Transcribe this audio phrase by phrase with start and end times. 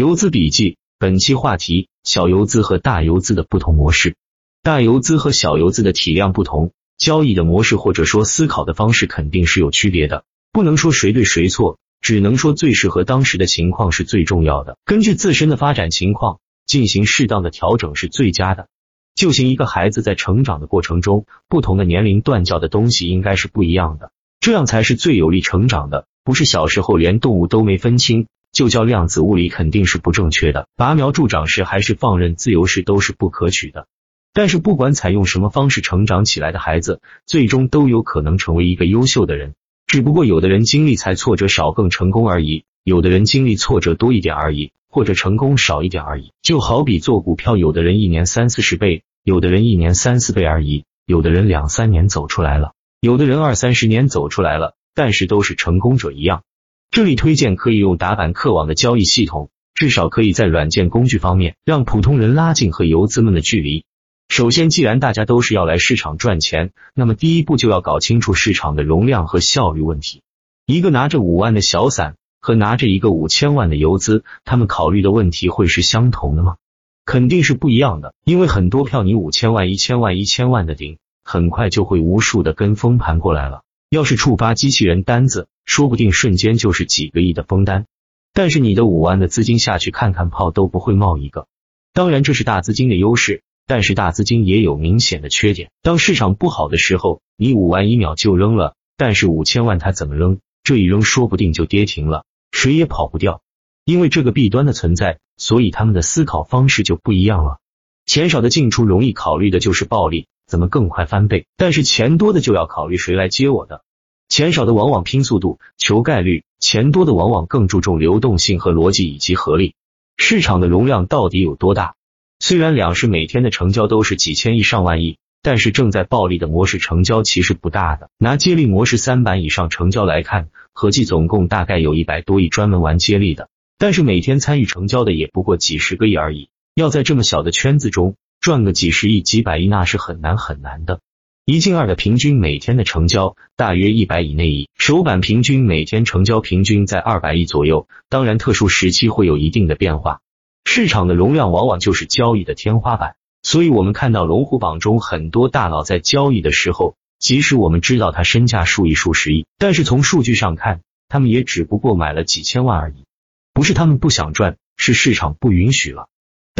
[0.00, 4.16] 游资笔记，本期话题：小游资和大游资的不同模式。
[4.62, 10.24] 大游资和小游资的体量不同，交易的模式或者说思考的方式肯定是有区别的。
[10.52, 14.78] 不能说谁对谁错，只能说最适合当时的情况是最重要的。
[14.86, 18.68] 根据自身的发展情况进行适当的调整是最佳的。
[19.14, 26.06] 就像一个孩子在成长的过程中，不同的年龄段教的东西应该是不一样的，这样才是最有利成长的。
[26.24, 30.66] 不是小时候连动物都没分清就叫量子物理肯定是不正确的。
[30.76, 33.86] 拔苗助长式还是放任自由式都是不可取的。
[34.32, 39.54] 但是不管采用什么方式成长起来的孩子，最终都有可能成为一个优秀的人。
[39.86, 46.32] 只不过有的人经历才挫折少更成功而已，有的人经历挫折多一点而已，或者成功少一点而已。
[46.42, 56.44] 就好比做股票，有的人一年三四十倍，有的人一年三四倍而已，有的人两三年走出来了，有的人二三十年走出来了，但是都是成功者一样。
[56.92, 63.84] 这里推荐可以用打板客网的交易系统，至少可以在软件工具方面让普通人拉近和游资们的距离。
[64.28, 70.22] 首先，既然大家都是要来市场赚钱，那么第一步就要搞清楚市场的容量和效率问题。
[70.66, 76.56] 一个拿着五万的小散和拿着一个五千万的游资，他们考虑的问题会是相同的吗？
[77.04, 83.62] 肯定是不一样的，因为很多票你五千万、一千万、一千万的顶，很快就会无数的跟风盘过来了。
[83.90, 87.86] 要是触发机器人单子，说不定瞬间就是几个亿的封单。
[88.32, 91.48] 但是你的五万的资金下去看看炮都不会冒一个。
[91.92, 93.42] 当然，这是大资金的优势。
[93.66, 95.70] 但是大资金也有明显的缺点。
[95.80, 100.38] 当市场不好的时候，你五万一秒就扔了，但是五千万他怎么扔？
[100.64, 103.42] 这一扔说不定就跌停了，谁也跑不掉。
[103.84, 107.58] 因为这个弊端的存在，所以他们的思考方式就不一样了。
[108.06, 111.46] 钱少的进出容易考虑的就是暴利，怎么更快翻倍？
[111.56, 113.84] 但是钱多的就要考虑谁来接我的。
[114.28, 119.74] 钱少的往往拼速度、求概率，钱多的往往更注重流动性和逻辑以及合力。
[120.16, 121.94] 市场的容量到底有多大？
[122.40, 128.10] 虽然两市每天的成交都是几千亿上万亿，但是正在暴利的模式成交其实不大的。
[128.18, 136.48] 拿接力模式三板以上成交来看，合计总共大概有一百多亿专门玩接力的，但是每天参与成交的也不过几十个亿而已。
[136.74, 141.00] 要在这么小的圈子中赚个几十亿、几百亿，那是很难很难的。
[141.44, 150.20] 一进二的平均每天的成交大约一百以内亿，首板平均每天成交平均在二百亿左右，当然特殊时期会有一定的变化。
[150.64, 163.04] 市场的容量往往就是交易的天花板，所以我们看到龙虎榜中很多大佬在交易的时候，即使我们知道他身价数亿、数十亿，但是从数据上看，他们也只不过买了几千万而已。
[163.52, 166.08] 不是他们不想赚，是市场不允许了。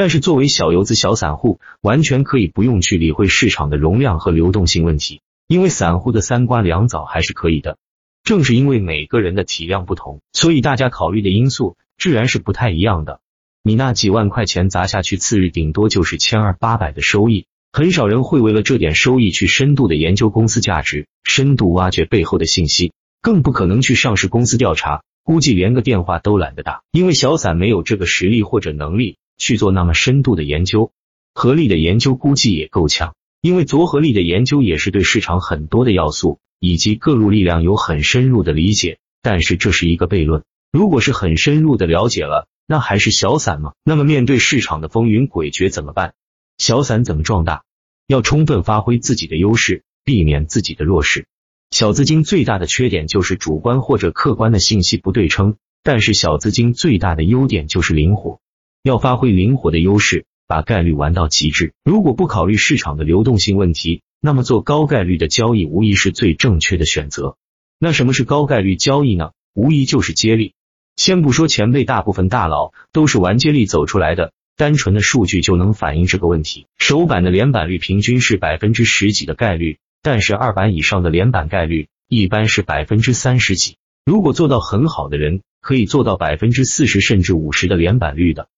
[0.00, 7.76] 但是作为小游资、小散户，完全可以不用去理会市场的容量和流动性问题，因为散户的三瓜两枣还是可以的。
[8.24, 13.20] 正是因为每个人的体量不同，所以大家考虑的因素自然是不太一样的。
[13.62, 30.92] 你那几万块钱砸下去，次日顶多就是千二八百的收益，很少人会为了这点收益去深度的研究公司价值，深度挖掘背后的信息，更不可能去上市公司调查，估计连个电话都懒得打，因为小散没有这个实力或者能力去做那么深度的研究。
[31.34, 42.46] 合力的研究估计也够呛，因为做合力的研究也是对市场很多的要素以及各路力量有很深入的理解，但是这是一个悖论，如果是很深入的了解了。
[42.66, 43.72] 那还是小散吗？
[43.82, 46.14] 那么面对市场的风云诡谲怎么办？
[46.56, 47.64] 小散怎么壮大？
[48.06, 51.26] 要充分发挥自己的优势，避免自己的弱势。
[51.72, 58.38] 小资金最大的缺点就是主观或者客观的信息不对称，但是小资金最大的优点就是灵活。
[58.82, 61.74] 要发挥灵活的优势，把概率玩到极致。
[61.84, 67.36] 如果不考虑市场的流动性问题，那么做高概率的交易无疑是最正确的选择。
[67.78, 69.32] 那什么是高概率交易呢？
[69.54, 70.54] 无疑就是接力。
[70.96, 76.66] 先不说前辈，大部分大佬都是玩接力走出来的，单纯的数据就能反映这个问题。
[76.78, 83.76] 首板的连板率平均是百分之十几的概率，但是二板以上的连板概率一般是百分之三十几。
[84.06, 88.48] 如果做到很好的人，可以做到百分之四十甚至五十的连板率的，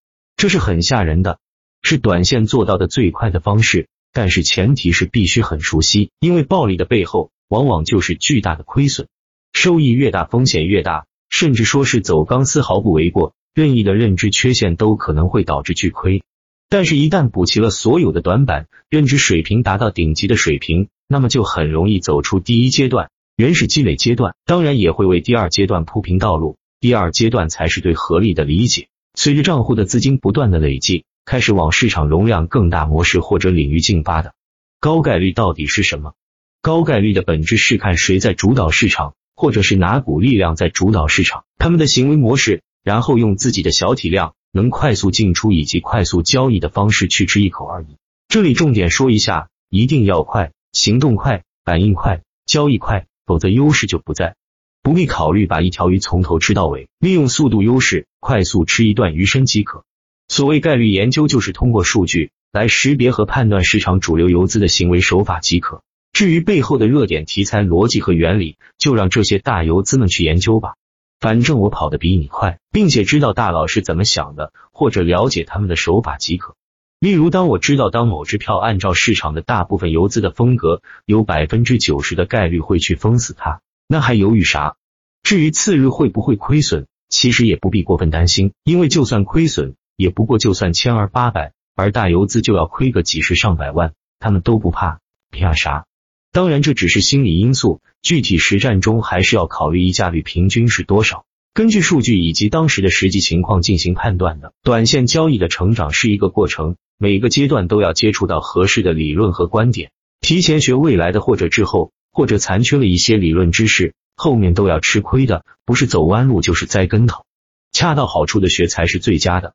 [0.43, 1.39] 这是很吓人的，
[1.83, 3.87] 是短线做到的最快的方式。
[4.13, 9.07] 但是前提是必须很熟悉，因为暴利的背后往往就是巨大的亏损，
[9.53, 11.07] 收益越大，风险越大。
[11.31, 16.25] 甚至说是走钢丝毫不为过，任意的认知缺陷都可能会导致巨亏。
[16.69, 26.57] 但是，一旦补齐了所有的短板，认知水平达到顶级的水平，那么就很容易走出第一阶段原始积累阶段，当然也会为第二阶段铺平道路。
[26.81, 28.89] 第二阶段才是对合力的理解。
[29.15, 34.35] 随着账户的资金不断的累计，开始往市场容量更大模式或者领域进发的
[34.81, 36.15] 高概率到底是什么？
[36.61, 39.15] 高概率的本质是看谁在主导市场。
[39.35, 47.97] 或者是哪股力量在主导市场，他们的行为模式，然后用自己的小体量能快速进出以及快速交易的方式去吃一口而已。
[48.29, 54.37] 这里重点说一下，一定要快，行动快，反应快，交易快，否则优势就不在。
[54.83, 59.85] 不必考虑把一条鱼从头吃到尾，利用速度优势，快速吃一段鱼身即可。
[60.27, 65.85] 所谓概率研究，就是通过数据来识别和判断市场主流游资的行为手法即可。
[66.13, 70.75] 至于背后的热点题材逻辑和原理，就让这些大游资们去研究吧。
[71.21, 76.57] 反正我跑得比你快，并且知道大佬是怎么想的，或者了解他们的手法即可。
[76.99, 83.61] 例如，当我知道当某支票按照市场的大部分游资的风格，有百分之九十的概率会去封死它，
[83.93, 84.77] 那还犹豫啥？
[85.23, 95.01] 至于次日会不会亏损，其实也不必过分担心，因为就算亏损，也不过就算千儿八百，而大游资就要亏个几十上百万，他们都不怕，
[95.31, 95.85] 怕啥？
[96.33, 104.55] 当然，这只是心理因素，具体实战中还是要考虑溢价率平均是多少，根据数据以及当时的实际情况进行判断的。
[104.63, 109.91] 短线交易的成长是一个过程，每个阶段都要接触到合适的理论和观点，
[110.23, 117.25] 提前学未来的或者滞后或者残缺了一些理论知识，后面都要吃亏的，不是走弯路就是栽跟头，
[117.73, 119.55] 恰到好处的学才是最佳的。